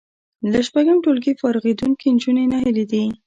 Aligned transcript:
له 0.51 0.59
شپږم 0.67 0.97
ټولګي 1.03 1.33
فارغېدونکې 1.41 2.07
نجونې 2.15 2.43
ناهیلې 2.51 2.85
دي 2.91 3.03